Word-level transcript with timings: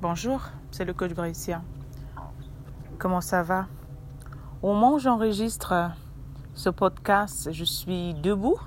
Bonjour, 0.00 0.40
c'est 0.70 0.84
le 0.84 0.94
coach 0.94 1.12
Brécia. 1.12 1.60
Comment 2.98 3.20
ça 3.20 3.42
va? 3.42 3.66
Au 4.62 4.68
moment 4.68 4.94
où 4.94 5.00
j'enregistre 5.00 5.90
ce 6.54 6.70
podcast, 6.70 7.48
je 7.50 7.64
suis 7.64 8.14
debout 8.14 8.60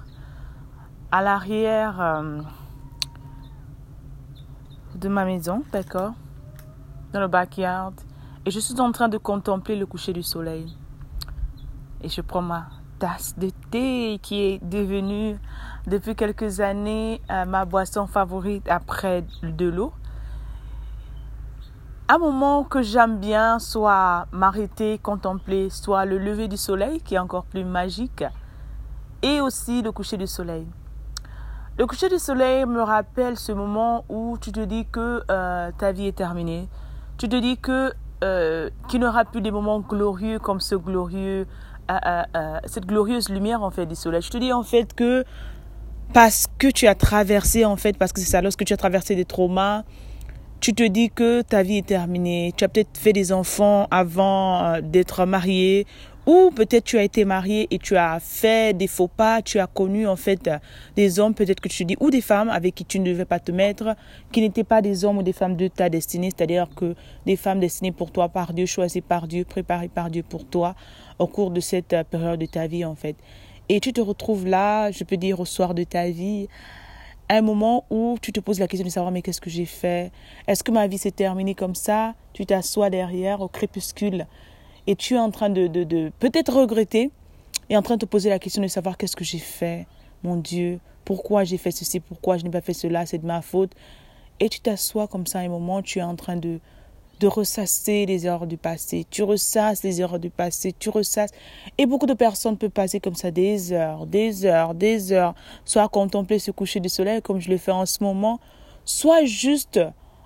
à 1.09 1.21
l'arrière 1.21 2.01
euh, 2.01 2.41
de 4.95 5.07
ma 5.07 5.23
maison, 5.23 5.63
d'accord? 5.71 6.11
Dans 7.13 7.21
le 7.21 7.29
backyard. 7.29 7.93
Et 8.45 8.51
je 8.51 8.59
suis 8.59 8.81
en 8.81 8.91
train 8.91 9.07
de 9.07 9.17
contempler 9.17 9.77
le 9.77 9.85
coucher 9.85 10.11
du 10.11 10.23
soleil. 10.23 10.77
Et 12.01 12.09
je 12.09 12.19
prends 12.19 12.41
ma 12.41 12.67
tasse 12.99 13.37
de 13.37 13.51
thé 13.69 14.19
qui 14.21 14.41
est 14.41 14.61
devenue 14.61 15.39
depuis 15.87 16.13
quelques 16.13 16.59
années 16.59 17.21
euh, 17.31 17.45
ma 17.45 17.63
boisson 17.63 18.05
favorite 18.05 18.67
après 18.67 19.23
de 19.43 19.69
l'eau 19.69 19.93
un 22.11 22.17
moment 22.17 22.65
que 22.65 22.81
j'aime 22.81 23.19
bien, 23.19 23.57
soit 23.57 24.27
m'arrêter, 24.33 24.97
contempler, 24.97 25.69
soit 25.69 26.03
le 26.03 26.17
lever 26.17 26.49
du 26.49 26.57
soleil 26.57 26.99
qui 26.99 27.15
est 27.15 27.19
encore 27.19 27.45
plus 27.45 27.63
magique, 27.63 28.25
et 29.21 29.39
aussi 29.39 29.81
le 29.81 29.93
coucher 29.93 30.17
du 30.17 30.27
soleil. 30.27 30.67
Le 31.77 31.85
coucher 31.85 32.09
du 32.09 32.19
soleil 32.19 32.65
me 32.65 32.81
rappelle 32.81 33.37
ce 33.37 33.53
moment 33.53 34.03
où 34.09 34.37
tu 34.41 34.51
te 34.51 34.59
dis 34.59 34.85
que 34.91 35.23
euh, 35.31 35.71
ta 35.77 35.93
vie 35.93 36.07
est 36.07 36.17
terminée. 36.17 36.67
Tu 37.17 37.29
te 37.29 37.35
dis 37.37 37.57
que 37.57 37.93
euh, 38.25 38.69
qu'il 38.89 38.99
n'y 38.99 39.05
aura 39.05 39.23
plus 39.23 39.39
des 39.39 39.51
moments 39.51 39.79
glorieux 39.79 40.37
comme 40.37 40.59
ce 40.59 40.75
glorieux, 40.75 41.47
euh, 41.89 42.59
cette 42.65 42.87
glorieuse 42.87 43.29
lumière 43.29 43.63
en 43.63 43.71
fait 43.71 43.85
du 43.85 43.95
soleil. 43.95 44.21
Je 44.21 44.31
te 44.31 44.37
dis 44.37 44.51
en 44.51 44.63
fait 44.63 44.93
que 44.93 45.23
parce 46.13 46.47
que 46.57 46.67
tu 46.67 46.87
as 46.87 46.95
traversé 46.95 47.63
en 47.63 47.77
fait, 47.77 47.97
parce 47.97 48.11
que 48.11 48.19
c'est 48.19 48.29
ça, 48.29 48.41
lorsque 48.41 48.65
tu 48.65 48.73
as 48.73 48.77
traversé 48.77 49.15
des 49.15 49.23
traumas, 49.23 49.83
tu 50.61 50.73
te 50.73 50.83
dis 50.83 51.09
que 51.09 51.41
ta 51.41 51.63
vie 51.63 51.77
est 51.77 51.87
terminée, 51.87 52.53
tu 52.55 52.63
as 52.63 52.69
peut-être 52.69 52.95
fait 52.95 53.13
des 53.13 53.31
enfants 53.31 53.87
avant 53.89 54.63
euh, 54.63 54.81
d'être 54.81 55.25
marié, 55.25 55.87
ou 56.27 56.51
peut-être 56.55 56.83
tu 56.83 56.99
as 56.99 57.03
été 57.03 57.25
marié 57.25 57.67
et 57.71 57.79
tu 57.79 57.97
as 57.97 58.19
fait 58.19 58.77
des 58.77 58.85
faux 58.85 59.07
pas, 59.07 59.41
tu 59.41 59.57
as 59.57 59.65
connu 59.65 60.07
en 60.07 60.15
fait 60.15 60.51
des 60.95 61.19
hommes, 61.19 61.33
peut-être 61.33 61.61
que 61.61 61.67
tu 61.67 61.79
te 61.79 61.87
dis, 61.87 61.97
ou 61.99 62.11
des 62.11 62.21
femmes 62.21 62.49
avec 62.49 62.75
qui 62.75 62.85
tu 62.85 62.99
ne 62.99 63.05
devais 63.05 63.25
pas 63.25 63.39
te 63.39 63.51
mettre, 63.51 63.95
qui 64.31 64.41
n'étaient 64.41 64.63
pas 64.63 64.83
des 64.83 65.03
hommes 65.03 65.17
ou 65.17 65.23
des 65.23 65.33
femmes 65.33 65.55
de 65.55 65.67
ta 65.67 65.89
destinée, 65.89 66.29
c'est-à-dire 66.29 66.67
que 66.75 66.93
des 67.25 67.37
femmes 67.37 67.59
destinées 67.59 67.91
pour 67.91 68.11
toi 68.11 68.29
par 68.29 68.53
Dieu, 68.53 68.67
choisies 68.67 69.01
par 69.01 69.27
Dieu, 69.27 69.45
préparées 69.45 69.89
par 69.89 70.11
Dieu 70.11 70.21
pour 70.21 70.45
toi 70.45 70.75
au 71.17 71.25
cours 71.25 71.49
de 71.49 71.59
cette 71.59 71.93
euh, 71.93 72.03
période 72.03 72.39
de 72.39 72.45
ta 72.45 72.67
vie 72.67 72.85
en 72.85 72.93
fait. 72.93 73.15
Et 73.67 73.79
tu 73.79 73.93
te 73.93 74.01
retrouves 74.01 74.45
là, 74.45 74.91
je 74.91 75.03
peux 75.03 75.17
dire 75.17 75.39
au 75.39 75.45
soir 75.45 75.73
de 75.73 75.85
ta 75.85 76.09
vie, 76.09 76.47
un 77.37 77.41
moment 77.41 77.85
où 77.89 78.17
tu 78.21 78.31
te 78.31 78.39
poses 78.39 78.59
la 78.59 78.67
question 78.67 78.85
de 78.85 78.91
savoir 78.91 79.11
mais 79.11 79.21
qu'est-ce 79.21 79.41
que 79.41 79.49
j'ai 79.49 79.65
fait? 79.65 80.11
Est-ce 80.47 80.63
que 80.63 80.71
ma 80.71 80.87
vie 80.87 80.97
s'est 80.97 81.11
terminée 81.11 81.55
comme 81.55 81.75
ça? 81.75 82.13
Tu 82.33 82.45
t'assois 82.45 82.89
derrière 82.89 83.41
au 83.41 83.47
crépuscule 83.47 84.27
et 84.87 84.95
tu 84.95 85.15
es 85.15 85.19
en 85.19 85.31
train 85.31 85.49
de, 85.49 85.67
de, 85.67 86.11
peut-être 86.19 86.53
regretter 86.53 87.11
et 87.69 87.77
en 87.77 87.81
train 87.81 87.95
de 87.95 88.01
te 88.01 88.05
poser 88.05 88.29
la 88.29 88.39
question 88.39 88.61
de 88.61 88.67
savoir 88.67 88.97
qu'est-ce 88.97 89.15
que 89.15 89.23
j'ai 89.23 89.39
fait? 89.39 89.87
Mon 90.23 90.35
Dieu, 90.35 90.79
pourquoi 91.05 91.43
j'ai 91.43 91.57
fait 91.57 91.71
ceci? 91.71 91.99
Pourquoi 91.99 92.37
je 92.37 92.43
n'ai 92.43 92.49
pas 92.49 92.61
fait 92.61 92.73
cela? 92.73 93.05
C'est 93.05 93.19
de 93.19 93.25
ma 93.25 93.41
faute. 93.41 93.71
Et 94.39 94.49
tu 94.49 94.59
t'assois 94.59 95.07
comme 95.07 95.27
ça 95.27 95.39
un 95.39 95.49
moment, 95.49 95.81
tu 95.81 95.99
es 95.99 96.03
en 96.03 96.15
train 96.15 96.35
de, 96.35 96.59
de 97.21 97.27
ressasser 97.27 98.07
les 98.07 98.25
erreurs 98.25 98.47
du 98.47 98.57
passé. 98.57 99.05
Tu 99.09 99.21
ressasses 99.21 99.83
les 99.83 100.01
erreurs 100.01 100.19
du 100.19 100.31
passé, 100.31 100.73
tu 100.77 100.89
ressasses. 100.89 101.29
Et 101.77 101.85
beaucoup 101.85 102.07
de 102.07 102.15
personnes 102.15 102.57
peuvent 102.57 102.71
passer 102.71 102.99
comme 102.99 103.13
ça 103.13 103.29
des 103.29 103.71
heures, 103.71 104.07
des 104.07 104.43
heures, 104.45 104.73
des 104.73 105.11
heures, 105.13 105.35
soit 105.63 105.83
à 105.83 105.87
contempler 105.87 106.39
ce 106.39 106.49
coucher 106.49 106.79
du 106.79 106.89
soleil 106.89 107.21
comme 107.21 107.39
je 107.39 107.49
le 107.49 107.57
fais 107.57 107.71
en 107.71 107.85
ce 107.85 108.03
moment, 108.03 108.39
soit 108.85 109.23
juste 109.23 109.79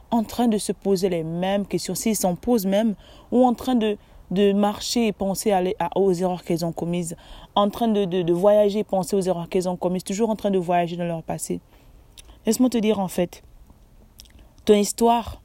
en 0.09 0.23
train 0.23 0.47
de 0.47 0.57
se 0.57 0.71
poser 0.71 1.09
les 1.09 1.23
mêmes 1.23 1.65
questions, 1.67 1.95
s'ils 1.95 2.15
s'en 2.15 2.35
posent 2.35 2.65
même, 2.65 2.95
ou 3.29 3.45
en 3.45 3.53
train 3.53 3.75
de, 3.75 3.97
de 4.31 4.53
marcher 4.53 5.07
et 5.07 5.11
penser 5.11 5.51
à, 5.51 5.89
aux 5.97 6.13
erreurs 6.13 6.45
qu'elles 6.45 6.63
ont 6.63 6.71
commises, 6.71 7.17
en 7.55 7.69
train 7.69 7.89
de, 7.89 8.05
de, 8.05 8.21
de 8.21 8.33
voyager 8.33 8.79
et 8.79 8.83
penser 8.85 9.17
aux 9.17 9.21
erreurs 9.21 9.49
qu'elles 9.49 9.67
ont 9.67 9.75
commises, 9.75 10.05
toujours 10.05 10.29
en 10.29 10.37
train 10.37 10.51
de 10.51 10.59
voyager 10.59 10.95
dans 10.95 11.03
leur 11.03 11.23
passé. 11.23 11.59
Laisse-moi 12.45 12.69
te 12.69 12.77
dire 12.77 13.01
en 13.01 13.09
fait, 13.09 13.43
ton 14.63 14.75
histoire, 14.75 15.41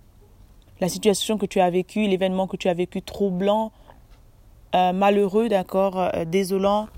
la 0.80 0.88
situation 0.88 1.38
que 1.38 1.46
tu 1.46 1.60
as 1.60 1.70
vécue, 1.70 2.06
l'événement 2.06 2.46
que 2.46 2.56
tu 2.56 2.68
as 2.68 2.74
vécu 2.74 3.02
troublant, 3.02 3.72
euh, 4.74 4.92
malheureux, 4.92 5.48
d'accord, 5.48 5.98
euh, 5.98 6.24
désolant, 6.24 6.88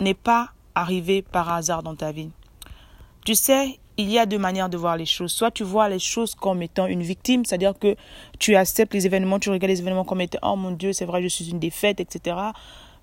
n'est 0.00 0.14
pas 0.14 0.50
arrivé 0.74 1.22
par 1.22 1.52
hasard 1.52 1.82
dans 1.82 1.94
ta 1.94 2.12
vie. 2.12 2.30
Tu 3.24 3.34
sais, 3.34 3.78
il 3.96 4.10
y 4.10 4.18
a 4.18 4.26
deux 4.26 4.38
manières 4.38 4.68
de 4.68 4.76
voir 4.76 4.96
les 4.96 5.06
choses. 5.06 5.32
Soit 5.32 5.50
tu 5.50 5.64
vois 5.64 5.88
les 5.88 5.98
choses 5.98 6.34
comme 6.34 6.62
étant 6.62 6.86
une 6.86 7.02
victime, 7.02 7.44
c'est-à-dire 7.44 7.76
que 7.78 7.96
tu 8.38 8.54
acceptes 8.54 8.94
les 8.94 9.06
événements, 9.06 9.38
tu 9.38 9.50
regardes 9.50 9.70
les 9.70 9.80
événements 9.80 10.04
comme 10.04 10.20
étant 10.20 10.38
oh 10.42 10.56
mon 10.56 10.70
Dieu, 10.70 10.92
c'est 10.92 11.04
vrai, 11.04 11.22
je 11.22 11.28
suis 11.28 11.50
une 11.50 11.58
défaite, 11.58 12.00
etc 12.00 12.36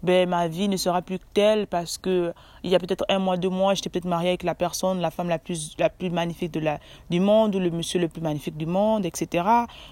ben, 0.05 0.29
ma 0.29 0.47
vie 0.47 0.69
ne 0.69 0.77
sera 0.77 1.01
plus 1.01 1.19
telle 1.33 1.67
parce 1.67 1.97
que 1.97 2.33
il 2.63 2.69
y 2.69 2.75
a 2.75 2.79
peut-être 2.79 3.05
un 3.09 3.19
mois, 3.19 3.37
deux 3.37 3.49
mois, 3.49 3.73
j'étais 3.73 3.89
peut-être 3.89 4.05
mariée 4.05 4.29
avec 4.29 4.43
la 4.43 4.55
personne, 4.55 4.99
la 5.01 5.11
femme 5.11 5.29
la 5.29 5.39
plus, 5.39 5.75
la 5.77 5.89
plus 5.89 6.09
magnifique 6.09 6.51
de 6.51 6.59
la, 6.59 6.79
du 7.09 7.19
monde 7.19 7.55
ou 7.55 7.59
le 7.59 7.69
monsieur 7.71 7.99
le 7.99 8.07
plus 8.07 8.21
magnifique 8.21 8.57
du 8.57 8.65
monde, 8.65 9.05
etc. 9.05 9.45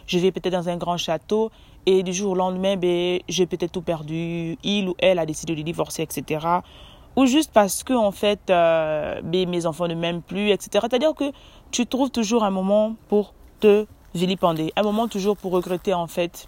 Je 0.08 0.20
vais 0.20 0.32
peut-être 0.32 0.54
dans 0.54 0.70
un 0.70 0.78
grand 0.78 0.98
château 0.98 1.52
et 1.86 2.04
du 2.04 2.14
jour 2.14 2.32
au 2.32 2.36
lendemain, 2.36 2.78
ben, 2.78 3.20
j'ai 3.28 3.46
peut-être 3.46 3.72
tout 3.72 3.82
perdu. 3.82 4.58
Il 4.64 4.90
ou 4.90 4.96
elle 5.00 5.20
a 5.20 5.26
décidé 5.26 5.56
de 5.56 5.62
divorcer, 5.62 6.04
etc. 6.04 6.46
Ou 7.16 7.26
juste 7.26 7.52
parce 7.54 7.84
que, 7.84 7.94
en 7.94 8.12
fait, 8.12 8.50
euh, 8.50 9.22
ben, 9.22 9.50
mes 9.50 9.66
enfants 9.66 9.88
ne 9.88 9.96
m'aiment 9.96 10.22
plus, 10.22 10.50
etc. 10.50 10.70
C'est-à-dire 10.90 11.14
que 11.14 11.32
tu 11.72 11.86
trouves 11.86 12.10
toujours 12.10 12.44
un 12.44 12.50
moment 12.50 12.96
pour 13.10 13.34
te 13.60 13.86
vilipender, 14.16 14.72
un 14.76 14.84
moment 14.84 15.08
toujours 15.08 15.38
pour 15.38 15.52
regretter, 15.52 15.94
en 15.94 16.08
fait, 16.08 16.48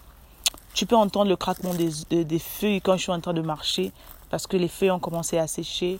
tu 0.76 0.86
peux 0.86 0.98
entendre 0.98 1.30
le 1.30 1.38
craquement 1.38 1.74
des, 1.74 2.24
des, 2.26 2.40
feuilles 2.40 2.82
quand 2.82 2.98
je 2.98 3.04
suis 3.04 3.12
en 3.12 3.22
train 3.22 3.34
de 3.34 3.42
marcher 3.42 3.94
parce 4.30 4.46
que 4.46 4.58
les 4.58 4.68
feuilles 4.68 4.92
ont 4.92 5.00
commencé 5.00 5.38
à 5.38 5.48
sécher. 5.48 6.00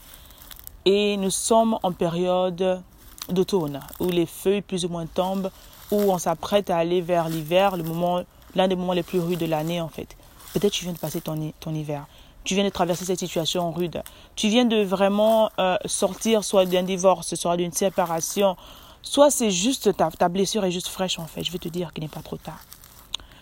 Et 0.84 1.16
nous 1.16 1.32
sommes 1.32 1.80
en 1.82 1.94
période 1.94 2.84
d'automne 3.30 3.80
où 4.02 4.10
les 4.10 4.26
feuilles 4.26 4.62
plus 4.62 4.84
ou 4.86 4.90
moins 4.90 5.06
tombent, 5.06 5.50
où 5.92 5.96
on 6.12 6.18
s'apprête 6.18 6.70
à 6.70 6.78
aller 6.78 7.00
vers 7.00 7.30
l'hiver, 7.30 7.78
le 7.78 7.84
moment, 7.84 8.24
l'un 8.54 8.68
des 8.68 8.76
moments 8.76 8.94
les 8.94 9.02
plus 9.02 9.20
rudes 9.20 9.40
de 9.40 9.46
l'année 9.46 9.80
en 9.80 9.88
fait. 9.88 10.18
Peut-être 10.54 10.74
tu 10.74 10.84
viens 10.84 10.94
de 10.94 11.00
passer 11.00 11.22
ton, 11.22 11.54
ton 11.62 11.74
hiver. 11.74 12.06
Tu 12.44 12.54
viens 12.54 12.66
de 12.66 12.70
traverser 12.70 13.06
cette 13.06 13.20
situation 13.20 13.72
rude. 13.72 14.04
Tu 14.36 14.50
viens 14.50 14.66
de 14.66 14.84
vraiment 14.84 15.50
euh, 15.58 15.78
sortir 15.86 16.44
soit 16.44 16.66
d'un 16.66 16.84
divorce, 16.84 17.34
soit 17.36 17.56
d'une 17.56 17.72
séparation, 17.72 18.58
soit 19.02 19.32
c'est 19.32 19.52
juste 19.52 19.96
ta, 19.96 20.12
ta 20.12 20.28
blessure 20.28 20.66
est 20.66 20.72
juste 20.72 20.90
fraîche 20.90 21.18
en 21.18 21.28
fait. 21.28 21.44
Je 21.46 21.52
vais 21.52 21.60
te 21.60 21.70
dire 21.70 21.94
qu'il 21.94 22.04
n'est 22.04 22.10
pas 22.10 22.22
trop 22.22 22.38
tard. 22.38 22.60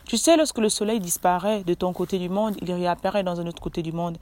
Tu 0.07 0.17
sais, 0.17 0.35
lorsque 0.37 0.57
le 0.57 0.69
soleil 0.69 0.99
disparaît 0.99 1.63
de 1.63 1.73
ton 1.73 1.93
côté 1.93 2.19
du 2.19 2.29
monde, 2.29 2.55
il 2.61 2.71
réapparaît 2.71 3.23
dans 3.23 3.39
un 3.39 3.47
autre 3.47 3.61
côté 3.61 3.81
du 3.81 3.91
monde. 3.91 4.17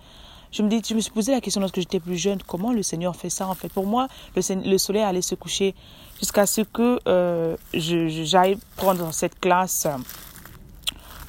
Je 0.52 0.64
me, 0.64 0.70
dis, 0.70 0.82
je 0.86 0.94
me 0.94 1.00
suis 1.00 1.12
posé 1.12 1.32
la 1.32 1.40
question 1.40 1.62
lorsque 1.62 1.80
j'étais 1.80 2.02
plus 2.02 2.18
jeune, 2.18 2.40
comment 2.46 2.74
le 2.74 2.84
Seigneur 2.84 3.16
fait 3.16 3.30
ça 3.30 3.48
en 3.48 3.56
fait? 3.56 3.70
Pour 3.70 3.86
moi, 3.86 4.08
le, 4.36 4.78
soleil 4.78 5.02
allait 5.02 5.22
se 5.22 5.34
coucher 5.34 5.74
jusqu'à 6.20 6.46
ce 6.46 6.62
que 6.62 7.00
euh, 7.08 7.56
j'aille 7.74 8.58
prendre 8.76 9.14
cette 9.14 9.40
classe 9.40 9.88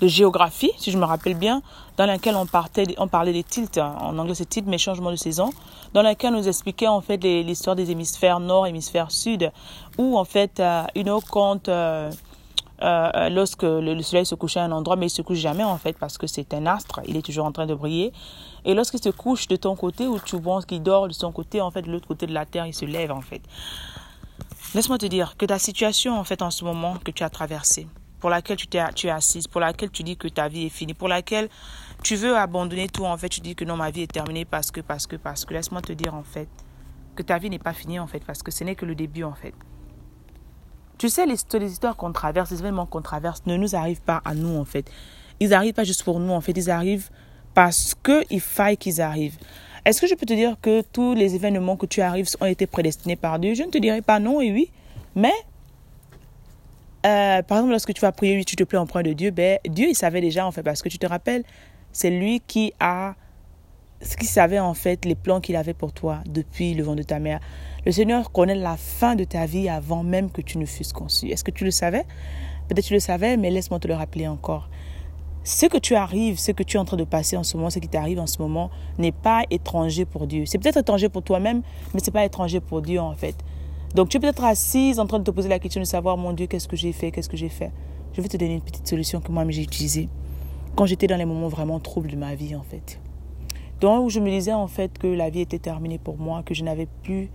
de 0.01 0.09
géographie, 0.09 0.73
si 0.77 0.91
je 0.91 0.99
me 0.99 1.05
rappelle 1.05 1.35
bien, 1.35 1.63
dans 1.97 2.07
laquelle 2.07 2.35
on, 2.35 2.47
parlait 2.47 3.33
des 3.33 3.45
tilts, 3.45 3.79
en 3.79 4.19
anglais 4.19 4.35
c'est 4.35 4.49
tilt, 4.49 4.67
mais 4.67 4.77
changement 4.77 5.13
de 5.13 5.17
saison, 5.17 5.51
dans 5.95 6.03
laquelle 6.03 6.35
on 6.35 6.39
nous 6.39 6.49
expliquait 6.49 6.89
en 6.89 7.01
fait 7.01 7.19
l'histoire 7.19 7.77
des 7.77 7.93
hémisphères 7.93 8.41
nord, 8.41 8.67
hémisphère 8.67 9.13
sud, 9.13 9.53
où 9.99 10.19
en 10.19 10.25
fait, 10.25 10.59
euh, 10.59 10.83
une 10.97 11.11
autre 11.11 11.29
compte... 11.29 11.69
Euh, 11.69 12.11
euh, 12.83 13.11
euh, 13.15 13.29
lorsque 13.29 13.63
le, 13.63 14.01
soleil 14.03 14.27
se 14.27 14.35
couche 14.35 14.57
à 14.57 14.65
un 14.65 14.73
endroit, 14.73 14.97
mais 14.97 15.07
il 15.07 15.11
se 15.11 15.23
couche 15.23 15.39
jamais 15.39 15.63
en 15.63 15.79
fait 15.79 15.97
parce 15.97 16.19
que 16.19 16.27
c'est 16.27 16.53
un 16.53 16.67
astre, 16.67 17.01
il 17.07 17.17
est 17.17 17.23
toujours 17.23 17.47
en 17.47 17.53
train 17.53 17.67
de 17.67 17.75
briller. 17.75 18.13
Et 18.65 18.75
lorsqu'il 18.75 19.01
se 19.01 19.11
couche 19.11 19.47
de 19.47 19.57
ton 19.57 19.77
côté 19.77 20.07
ou 20.09 20.19
tu 20.19 20.41
penses 20.41 20.67
qu'il 20.67 20.83
dort 20.83 21.07
de 21.07 21.13
son 21.13 21.31
côté, 21.31 21.61
en 21.61 21.71
fait 21.71 21.83
de 21.83 21.93
l'autre 21.93 22.09
côté 22.09 22.27
de 22.27 22.35
la 22.35 22.45
terre, 22.45 22.67
il 22.67 22.75
se 22.75 22.85
lève 22.85 23.13
en 23.13 23.21
fait. 23.21 23.43
Laisse-moi 24.75 24.99
te 24.99 25.07
dire 25.07 25.37
que 25.37 25.47
ta 25.47 25.59
situation 25.59 26.19
en 26.19 26.25
fait 26.25 26.43
en 26.43 26.51
ce 26.51 26.65
moment 26.65 26.97
que 27.05 27.13
tu 27.13 27.23
as 27.23 27.31
traversée, 27.31 27.87
pour 28.19 28.31
laquelle 28.31 28.57
tu, 28.57 28.67
es, 28.77 28.93
tu 28.95 29.07
es 29.07 29.11
assise, 29.11 29.47
pour 29.47 29.61
laquelle 29.61 29.91
tu 29.91 30.03
dis 30.03 30.17
que 30.17 30.27
ta 30.27 30.49
vie 30.49 30.67
est 30.67 30.71
finie, 30.71 30.95
pour 30.95 31.09
laquelle 31.09 31.49
tu 32.03 32.17
veux 32.17 32.37
abandonner 32.37 32.89
tout 32.89 33.05
en 33.05 33.17
fait, 33.17 33.29
tu 33.29 33.41
dis 33.41 33.55
que 33.55 33.65
non 33.65 33.77
ma 33.77 33.91
vie 33.91 34.03
est 34.03 34.13
terminée 34.13 34.45
parce 34.45 34.73
que 34.73 34.81
parce 34.81 35.07
que 35.07 35.15
parce 35.15 35.45
que 35.45 35.55
laisse-moi 35.55 35.83
te 35.83 35.93
dire 35.93 36.15
en 36.15 36.25
fait 36.25 36.49
que 37.15 37.23
ta 37.23 37.39
vie 37.39 37.51
n'est 37.51 37.61
pas 37.61 37.75
finie 37.75 38.01
en 38.01 38.09
fait 38.09 38.25
parce 38.25 38.43
que 38.43 38.51
ce 38.51 38.65
n'est 38.65 38.75
que 38.75 38.87
le 38.87 38.97
début 38.97 39.23
en 39.23 39.35
fait. 39.35 39.55
Tu 41.03 41.09
sais, 41.09 41.27
les, 41.27 41.35
histoires 41.73 41.97
qu'on 41.97 42.13
traverse, 42.13 42.53
les 42.53 42.61
événements 42.61 42.87
qu'on 42.87 43.03
traverse 43.03 43.43
ne 43.47 43.57
nous 43.57 43.75
arrivent 43.75 44.03
pas 44.03 44.23
à 44.25 44.37
nous, 44.37 44.57
en 44.57 44.65
fait. 44.65 44.89
Ils 45.41 45.49
n'arrivent 45.49 45.75
pas 45.75 45.83
juste 45.83 46.05
pour 46.05 46.21
nous, 46.21 46.33
en 46.33 46.41
fait. 46.41 46.53
Ils 46.53 46.71
arrivent 46.71 47.11
parce 47.55 47.97
qu'il 48.05 48.41
faille 48.41 48.77
qu'ils 48.77 49.01
arrivent. 49.01 49.37
Est-ce 49.85 50.01
que 50.01 50.07
je 50.07 50.15
peux 50.15 50.27
te 50.27 50.33
dire 50.33 50.55
que 50.63 50.81
tous 50.93 51.15
les 51.15 51.35
événements 51.35 51.77
que 51.77 51.87
tu 51.87 52.03
arrives 52.03 52.29
ont 52.41 52.47
été 52.47 52.69
prédestinés 52.69 53.17
par 53.17 53.41
Dieu? 53.41 53.55
Je 53.55 53.65
ne 53.65 53.71
te 53.71 53.79
dirai 53.79 54.01
pas 54.01 54.21
non 54.21 54.41
et 54.41 54.53
oui. 54.53 54.71
Mais, 55.17 55.33
euh, 57.05 57.43
par 57.43 57.59
exemple, 57.59 57.73
lorsque 57.73 57.93
tu 57.95 58.01
vas 58.01 58.13
prier, 58.13 58.45
tu 58.45 58.55
te 58.55 58.63
plais 58.63 58.79
en 58.79 58.87
point 58.87 59.03
de 59.03 59.13
Dieu, 59.13 59.33
ben, 59.33 59.59
Dieu, 59.69 59.89
il 59.89 59.97
savait 59.97 60.21
déjà, 60.21 60.47
en 60.47 60.53
fait, 60.53 60.63
parce 60.63 60.83
que 60.83 60.89
tu 60.89 61.01
te 61.01 61.07
rappelles, 61.07 61.43
c'est 61.91 62.11
lui 62.11 62.41
qui 62.47 62.75
a 62.79 63.17
ce 64.03 64.17
qu'il 64.17 64.29
savait 64.29 64.59
en 64.59 64.75
fait, 64.75 65.05
les 65.05 65.15
plans 65.15 65.41
qu'il 65.41 65.57
avait 65.57 65.75
pour 65.75 65.93
toi 65.93 66.21
depuis 66.27 66.75
le 66.75 66.83
vent 66.83 66.97
de 66.97 67.03
ta 67.03 67.19
mère. 67.19 67.41
Le 67.87 67.93
Seigneur 67.93 68.33
connaît 68.33 68.55
la 68.55 68.77
fin 68.77 69.15
de 69.15 69.25
ta 69.25 69.47
vie 69.47 69.69
avant 69.69 70.03
même 70.03 70.31
que 70.31 70.41
tu 70.41 70.59
ne 70.59 70.67
fusses 70.67 70.93
conçu. 70.93 71.29
Est-ce 71.29 71.45
que 71.45 71.51
tu 71.51 71.65
le 71.65 71.71
savais? 71.71 72.05
Peut-être 72.69 72.85
tu 72.85 72.95
le 72.95 73.01
savais, 73.01 73.37
mais 73.37 73.51
laisse-moi 73.51 73.79
te 73.79 73.89
le 73.89 73.95
rappeler 73.95 74.29
encore. 74.29 74.69
Ce 75.45 75.67
que 75.67 75.79
tu 75.79 75.97
arrives, 75.97 76.39
ce 76.39 76.53
que 76.53 76.63
tu 76.63 76.77
es 76.77 76.81
en 76.81 76.85
train 76.85 76.97
de 76.97 77.05
passer 77.05 77.37
en 77.37 77.43
ce 77.43 77.57
moment, 77.57 77.71
ce 77.71 77.81
qui 77.81 77.89
t'arrive 77.89 78.21
en 78.21 78.29
ce 78.29 78.41
moment, 78.41 78.71
n'est 78.99 79.13
pas 79.13 79.43
étranger 79.51 80.05
pour 80.05 80.27
Dieu. 80.29 80.47
C'est 80.47 80.59
peut-être 80.59 80.77
étranger 80.77 81.09
pour 81.09 81.23
toi-même, 81.23 81.63
mais 81.93 82.01
ce 82.01 82.07
n'est 82.07 82.13
pas 82.13 82.25
étranger 82.25 82.61
pour 82.61 82.83
Dieu 82.83 83.01
en 83.01 83.15
fait. 83.15 83.35
Donc 83.95 84.09
tu 84.09 84.17
es 84.17 84.21
peut-être 84.21 84.45
assise 84.45 85.01
en 85.01 85.07
train 85.07 85.19
de 85.19 85.25
te 85.25 85.31
poser 85.31 85.49
la 85.49 85.59
question 85.59 85.81
de 85.81 85.87
savoir, 85.87 86.17
mon 86.17 86.33
Dieu, 86.33 86.47
qu'est-ce 86.47 86.69
que 86.69 86.77
j'ai 86.77 86.93
fait, 86.93 87.11
qu'est-ce 87.11 87.29
que 87.29 87.37
j'ai 87.37 87.49
fait? 87.49 87.73
Je 88.15 88.21
vais 88.21 88.29
te 88.29 88.37
donner 88.37 88.55
une 88.55 88.63
petite 88.63 88.87
solution 88.87 89.21
que 89.21 89.33
moi-même 89.33 89.51
j'ai 89.51 89.63
utilisée 89.63 90.09
quand 90.77 90.87
j'étais 90.87 91.07
dans 91.07 91.17
les 91.17 91.25
moments 91.25 91.49
vraiment 91.49 91.81
troubles 91.81 92.11
de 92.11 92.17
ma 92.17 92.35
vie 92.35 92.55
en 92.55 92.63
fait. 92.63 93.01
Donc 93.83 94.11
je 94.11 94.21
me 94.21 94.31
disais 94.31 94.53
en 94.53 94.69
fait 94.69 94.97
que 94.97 95.09
la 95.09 95.29
vie 95.29 95.41
était 95.41 95.59
terminée 95.59 95.99
pour 95.99 96.17
moi, 96.17 96.45
que 96.45 96.55
je 96.55 96.63
n'avais 96.63 96.87
plus 97.03 97.31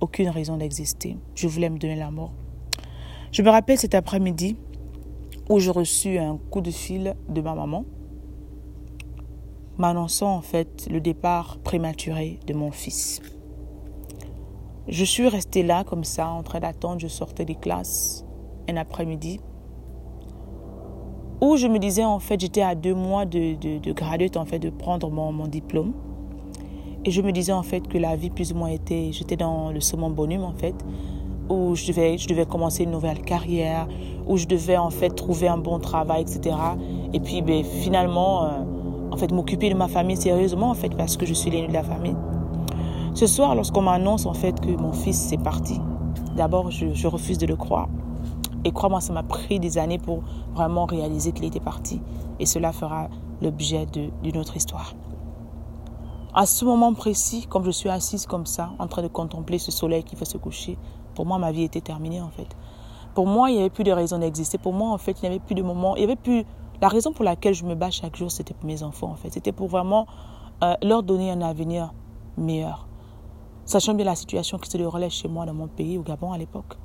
aucune 0.00 0.28
raison 0.28 0.58
d'exister. 0.58 1.16
Je 1.34 1.48
voulais 1.48 1.70
me 1.70 1.78
donner 1.78 1.96
la 1.96 2.10
mort. 2.10 2.32
Je 3.32 3.40
me 3.40 3.48
rappelle 3.48 3.78
cet 3.78 3.94
après-midi 3.94 4.58
où 5.48 5.58
je 5.58 5.70
reçus 5.70 6.18
un 6.18 6.36
coup 6.50 6.60
de 6.60 6.70
fil 6.70 7.16
de 7.30 7.40
ma 7.40 7.54
maman 7.54 7.86
m'annonçant 9.78 10.34
en 10.34 10.42
fait 10.42 10.86
le 10.90 11.00
départ 11.00 11.56
prématuré 11.64 12.40
de 12.46 12.52
mon 12.52 12.72
fils. 12.72 13.22
Je 14.88 15.04
suis 15.04 15.28
restée 15.28 15.62
là 15.62 15.82
comme 15.82 16.04
ça 16.04 16.28
en 16.28 16.42
train 16.42 16.60
d'attendre, 16.60 17.00
je 17.00 17.08
sortais 17.08 17.46
des 17.46 17.54
classes 17.54 18.26
un 18.68 18.76
après-midi 18.76 19.40
où 21.40 21.56
je 21.56 21.66
me 21.66 21.78
disais 21.78 22.04
en 22.04 22.18
fait 22.18 22.40
j'étais 22.40 22.62
à 22.62 22.74
deux 22.74 22.94
mois 22.94 23.24
de, 23.24 23.54
de, 23.54 23.78
de 23.78 24.38
en 24.38 24.44
fait 24.44 24.58
de 24.58 24.70
prendre 24.70 25.10
mon, 25.10 25.32
mon, 25.32 25.46
diplôme 25.46 25.92
et 27.04 27.10
je 27.10 27.20
me 27.22 27.32
disais 27.32 27.52
en 27.52 27.62
fait 27.62 27.86
que 27.86 27.98
la 27.98 28.16
vie 28.16 28.30
plus 28.30 28.52
ou 28.52 28.56
moins 28.56 28.68
était 28.68 29.10
j'étais 29.12 29.36
dans 29.36 29.70
le 29.70 29.80
second 29.80 30.10
bonhomme 30.10 30.44
en 30.44 30.52
fait 30.52 30.74
où 31.48 31.74
je 31.74 31.86
devais, 31.86 32.18
je 32.18 32.28
devais 32.28 32.46
commencer 32.46 32.84
une 32.84 32.90
nouvelle 32.90 33.20
carrière, 33.20 33.86
où 34.26 34.36
je 34.36 34.46
devais 34.46 34.76
en 34.76 34.90
fait 34.90 35.10
trouver 35.10 35.48
un 35.48 35.58
bon 35.58 35.78
travail, 35.78 36.22
etc. 36.22 36.56
Et 37.12 37.20
puis 37.20 37.42
ben, 37.42 37.62
finalement, 37.64 38.44
euh, 38.44 38.48
en 39.10 39.16
fait, 39.16 39.32
m'occuper 39.32 39.70
de 39.70 39.74
ma 39.74 39.88
famille 39.88 40.16
sérieusement, 40.16 40.70
en 40.70 40.74
fait, 40.74 40.94
parce 40.96 41.16
que 41.16 41.26
je 41.26 41.34
suis 41.34 41.50
l'aîné 41.50 41.68
de 41.68 41.72
la 41.72 41.84
famille. 41.84 42.16
Ce 43.14 43.26
soir, 43.26 43.54
lorsqu'on 43.54 43.82
m'annonce 43.82 44.26
en 44.26 44.34
fait 44.34 44.60
que 44.60 44.68
mon 44.68 44.92
fils 44.92 45.32
est 45.32 45.42
parti, 45.42 45.80
d'abord, 46.36 46.70
je, 46.70 47.06
refuse 47.06 47.38
de 47.38 47.46
le 47.46 47.56
croire. 47.56 47.88
Et 48.66 48.72
crois-moi, 48.72 49.00
ça 49.00 49.12
m'a 49.12 49.22
pris 49.22 49.60
des 49.60 49.78
années 49.78 50.00
pour 50.00 50.24
vraiment 50.52 50.86
réaliser 50.86 51.30
qu'il 51.30 51.44
était 51.44 51.60
parti. 51.60 52.00
Et 52.40 52.46
cela 52.46 52.72
fera 52.72 53.06
l'objet 53.40 53.86
d'une 53.86 54.36
autre 54.38 54.56
histoire. 54.56 54.94
À 56.34 56.46
ce 56.46 56.64
moment 56.64 56.92
précis, 56.92 57.46
comme 57.46 57.64
je 57.64 57.70
suis 57.70 57.88
assise 57.88 58.26
comme 58.26 58.44
ça, 58.44 58.72
en 58.80 58.88
train 58.88 59.02
de 59.02 59.06
contempler 59.06 59.58
ce 59.58 59.70
soleil 59.70 60.02
qui 60.02 60.16
va 60.16 60.24
se 60.24 60.36
coucher, 60.36 60.78
pour 61.14 61.26
moi, 61.26 61.38
ma 61.38 61.52
vie 61.52 61.62
était 61.62 61.80
terminée, 61.80 62.20
en 62.20 62.30
fait. 62.30 62.56
Pour 63.14 63.28
moi, 63.28 63.50
il 63.50 63.54
n'y 63.54 63.60
avait 63.60 63.70
plus 63.70 63.84
de 63.84 63.92
raison 63.92 64.18
d'exister. 64.18 64.58
Pour 64.58 64.72
moi, 64.72 64.90
en 64.90 64.98
fait, 64.98 65.12
il 65.12 65.22
n'y 65.22 65.28
avait 65.28 65.38
plus 65.38 65.54
de 65.54 65.62
moment. 65.62 65.94
Il 65.94 66.00
y 66.00 66.04
avait 66.04 66.16
plus. 66.16 66.44
La 66.80 66.88
raison 66.88 67.12
pour 67.12 67.24
laquelle 67.24 67.54
je 67.54 67.64
me 67.64 67.76
bats 67.76 67.92
chaque 67.92 68.16
jour, 68.16 68.32
c'était 68.32 68.52
pour 68.52 68.66
mes 68.66 68.82
enfants, 68.82 69.12
en 69.12 69.16
fait. 69.16 69.30
C'était 69.30 69.52
pour 69.52 69.68
vraiment 69.68 70.08
euh, 70.64 70.74
leur 70.82 71.04
donner 71.04 71.30
un 71.30 71.40
avenir 71.40 71.94
meilleur. 72.36 72.88
Sachant 73.64 73.94
bien 73.94 74.04
la 74.04 74.16
situation 74.16 74.58
qui 74.58 74.68
se 74.68 74.76
déroulait 74.76 75.08
chez 75.08 75.28
moi 75.28 75.46
dans 75.46 75.54
mon 75.54 75.68
pays, 75.68 75.98
au 75.98 76.02
Gabon, 76.02 76.32
à 76.32 76.38
l'époque. 76.38 76.76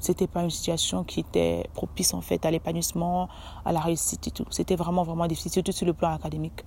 C'était 0.00 0.26
pas 0.26 0.44
une 0.44 0.50
situation 0.50 1.04
qui 1.04 1.20
était 1.20 1.68
propice, 1.74 2.14
en 2.14 2.20
fait, 2.20 2.44
à 2.46 2.50
l'épanouissement, 2.50 3.28
à 3.64 3.72
la 3.72 3.80
réussite 3.80 4.26
et 4.28 4.30
tout. 4.30 4.46
C'était 4.50 4.76
vraiment, 4.76 5.02
vraiment 5.02 5.26
difficile, 5.26 5.52
surtout 5.52 5.72
sur 5.72 5.86
le 5.86 5.92
plan 5.92 6.12
académique. 6.14 6.64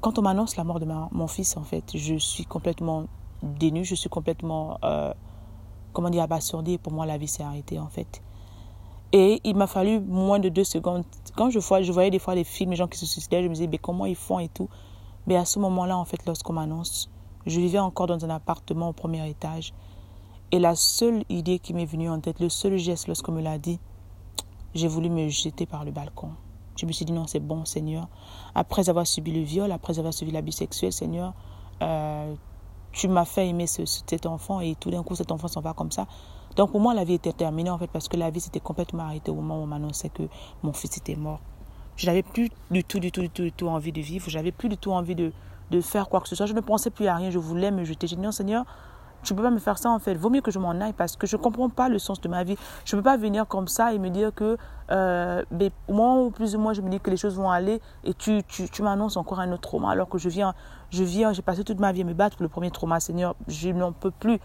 Quand 0.00 0.18
on 0.18 0.22
m'annonce 0.22 0.56
la 0.56 0.64
mort 0.64 0.78
de 0.78 0.86
mon 0.86 1.26
fils, 1.26 1.56
en 1.56 1.64
fait, 1.64 1.96
je 1.96 2.16
suis 2.16 2.44
complètement 2.44 3.04
dénue, 3.42 3.84
je 3.84 3.94
suis 3.94 4.08
complètement, 4.08 4.78
euh, 4.84 5.12
comment 5.92 6.10
dire, 6.10 6.22
abasourdie. 6.22 6.78
Pour 6.78 6.92
moi, 6.92 7.06
la 7.06 7.18
vie 7.18 7.28
s'est 7.28 7.42
arrêtée, 7.42 7.78
en 7.78 7.88
fait. 7.88 8.22
Et 9.12 9.40
il 9.44 9.56
m'a 9.56 9.66
fallu 9.66 10.00
moins 10.00 10.38
de 10.38 10.50
deux 10.50 10.64
secondes. 10.64 11.04
Quand 11.34 11.48
je, 11.48 11.58
vois, 11.58 11.80
je 11.80 11.90
voyais 11.92 12.10
des 12.10 12.18
fois 12.18 12.34
les 12.34 12.44
films, 12.44 12.70
les 12.70 12.76
gens 12.76 12.88
qui 12.88 12.98
se 12.98 13.06
suicidaient, 13.06 13.42
je 13.42 13.48
me 13.48 13.54
disais, 13.54 13.66
mais 13.66 13.78
comment 13.78 14.04
ils 14.04 14.14
font 14.14 14.38
et 14.38 14.48
tout. 14.48 14.68
Mais 15.26 15.36
à 15.36 15.46
ce 15.46 15.58
moment-là, 15.58 15.96
en 15.96 16.04
fait, 16.04 16.24
lorsqu'on 16.26 16.52
m'annonce, 16.52 17.10
je 17.46 17.58
vivais 17.58 17.78
encore 17.78 18.06
dans 18.06 18.22
un 18.24 18.30
appartement 18.30 18.90
au 18.90 18.92
premier 18.92 19.28
étage. 19.28 19.72
Et 20.50 20.58
la 20.58 20.74
seule 20.74 21.24
idée 21.28 21.58
qui 21.58 21.74
m'est 21.74 21.84
venue 21.84 22.08
en 22.08 22.20
tête, 22.20 22.40
le 22.40 22.48
seul 22.48 22.76
geste 22.78 23.06
lorsqu'on 23.06 23.32
me 23.32 23.42
l'a 23.42 23.58
dit, 23.58 23.78
j'ai 24.74 24.88
voulu 24.88 25.10
me 25.10 25.28
jeter 25.28 25.66
par 25.66 25.84
le 25.84 25.90
balcon. 25.90 26.30
Je 26.76 26.86
me 26.86 26.92
suis 26.92 27.04
dit, 27.04 27.12
non, 27.12 27.26
c'est 27.26 27.40
bon, 27.40 27.64
Seigneur. 27.64 28.08
Après 28.54 28.88
avoir 28.88 29.06
subi 29.06 29.32
le 29.32 29.42
viol, 29.42 29.70
après 29.72 29.98
avoir 29.98 30.14
subi 30.14 30.30
l'abus 30.30 30.52
sexuel, 30.52 30.92
Seigneur, 30.92 31.34
euh, 31.82 32.34
tu 32.92 33.08
m'as 33.08 33.24
fait 33.24 33.48
aimer 33.48 33.66
cet 33.66 34.26
enfant 34.26 34.60
et 34.60 34.74
tout 34.74 34.90
d'un 34.90 35.02
coup 35.02 35.14
cet 35.14 35.30
enfant 35.32 35.48
s'en 35.48 35.60
va 35.60 35.74
comme 35.74 35.92
ça. 35.92 36.06
Donc 36.56 36.72
pour 36.72 36.80
moi 36.80 36.94
la 36.94 37.04
vie 37.04 37.14
était 37.14 37.32
terminée 37.32 37.70
en 37.70 37.78
fait 37.78 37.86
parce 37.86 38.08
que 38.08 38.16
la 38.16 38.30
vie 38.30 38.40
s'était 38.40 38.60
complètement 38.60 39.04
arrêtée 39.04 39.30
au 39.30 39.34
moment 39.34 39.60
où 39.60 39.62
on 39.62 39.66
m'annonçait 39.66 40.08
que 40.08 40.24
mon 40.62 40.72
fils 40.72 40.96
était 40.96 41.14
mort. 41.14 41.40
Je 41.96 42.06
n'avais 42.06 42.22
plus 42.22 42.50
du 42.70 42.82
tout, 42.82 42.98
du 42.98 43.12
tout, 43.12 43.20
du 43.20 43.30
tout, 43.30 43.42
du 43.42 43.52
tout 43.52 43.68
envie 43.68 43.92
de 43.92 44.00
vivre. 44.00 44.28
J'avais 44.28 44.52
plus 44.52 44.68
du 44.68 44.76
tout 44.76 44.92
envie 44.92 45.14
de, 45.14 45.32
de 45.70 45.80
faire 45.80 46.08
quoi 46.08 46.20
que 46.20 46.28
ce 46.28 46.36
soit. 46.36 46.46
Je 46.46 46.54
ne 46.54 46.60
pensais 46.60 46.90
plus 46.90 47.06
à 47.06 47.16
rien. 47.16 47.30
Je 47.30 47.38
voulais 47.38 47.70
me 47.70 47.84
jeter. 47.84 48.06
J'ai 48.06 48.16
dit 48.16 48.22
non 48.22 48.32
Seigneur, 48.32 48.64
tu 49.22 49.34
peux 49.34 49.42
pas 49.42 49.50
me 49.50 49.58
faire 49.58 49.78
ça 49.78 49.90
en 49.90 49.98
fait. 49.98 50.14
Vaut 50.14 50.30
mieux 50.30 50.40
que 50.40 50.50
je 50.50 50.58
m'en 50.58 50.70
aille 50.80 50.92
parce 50.92 51.16
que 51.16 51.26
je 51.26 51.36
comprends 51.36 51.68
pas 51.68 51.88
le 51.88 51.98
sens 51.98 52.20
de 52.20 52.28
ma 52.28 52.44
vie. 52.44 52.56
Je 52.84 52.96
peux 52.96 53.02
pas 53.02 53.16
venir 53.16 53.46
comme 53.46 53.68
ça 53.68 53.92
et 53.92 53.98
me 53.98 54.10
dire 54.10 54.32
que 54.34 54.56
euh, 54.90 55.42
ben, 55.50 55.70
moment 55.88 56.24
où 56.24 56.30
plus 56.30 56.56
ou 56.56 56.58
moins 56.58 56.72
je 56.72 56.80
me 56.80 56.88
dis 56.88 57.00
que 57.00 57.10
les 57.10 57.16
choses 57.16 57.36
vont 57.36 57.50
aller 57.50 57.80
et 58.04 58.14
tu, 58.14 58.42
tu, 58.44 58.68
tu 58.68 58.82
m'annonces 58.82 59.16
encore 59.16 59.40
un 59.40 59.52
autre 59.52 59.62
trauma 59.62 59.90
alors 59.90 60.08
que 60.08 60.18
je 60.18 60.28
viens, 60.28 60.54
je 60.90 61.04
viens, 61.04 61.32
j'ai 61.32 61.42
passé 61.42 61.64
toute 61.64 61.80
ma 61.80 61.92
vie 61.92 62.02
à 62.02 62.04
me 62.04 62.14
battre 62.14 62.36
pour 62.36 62.44
le 62.44 62.48
premier 62.48 62.70
trauma, 62.70 63.00
Seigneur, 63.00 63.34
je 63.46 63.70
n'en 63.70 63.92
peux 63.92 64.10
plus. 64.10 64.40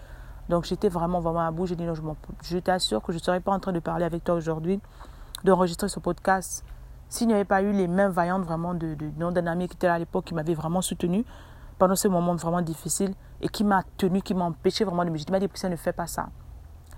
Donc 0.49 0.65
j'étais 0.65 0.89
vraiment, 0.89 1.21
vraiment 1.21 1.47
à 1.47 1.51
bout. 1.51 1.65
J'ai 1.67 1.75
dit 1.75 1.85
non, 1.85 1.95
je, 1.95 2.01
je 2.43 2.57
t'assure 2.57 3.01
que 3.01 3.13
je 3.13 3.17
serais 3.17 3.39
pas 3.39 3.51
en 3.51 3.59
train 3.59 3.71
de 3.71 3.79
parler 3.79 4.05
avec 4.05 4.23
toi 4.23 4.35
aujourd'hui, 4.35 4.79
d'enregistrer 5.43 5.87
ce 5.87 5.99
podcast. 5.99 6.65
S'il 7.09 7.27
n'y 7.27 7.33
avait 7.33 7.45
pas 7.45 7.61
eu 7.61 7.71
les 7.71 7.87
mains 7.87 8.09
vaillantes 8.09 8.43
vraiment 8.43 8.73
de, 8.73 8.95
de, 8.95 9.09
d'un 9.09 9.47
ami 9.47 9.67
qui 9.67 9.75
était 9.75 9.87
là 9.87 9.93
à 9.93 9.99
l'époque, 9.99 10.25
qui 10.25 10.33
m'avait 10.33 10.55
vraiment 10.55 10.81
soutenu, 10.81 11.23
pendant 11.83 11.97
ce 11.97 12.07
moment 12.07 12.33
vraiment 12.35 12.61
difficile 12.61 13.13
et 13.41 13.49
qui 13.49 13.65
m'a 13.65 13.83
tenu, 13.97 14.21
qui 14.21 14.33
m'a 14.33 14.45
empêché 14.45 14.85
vraiment 14.85 15.03
de 15.03 15.09
me 15.09 15.17
dire, 15.17 15.25
m'a 15.29 15.39
dit, 15.41 15.49
ça 15.53 15.67
ne 15.67 15.75
fait 15.75 15.91
pas 15.91 16.07
ça. 16.07 16.29